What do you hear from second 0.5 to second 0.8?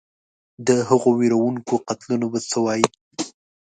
د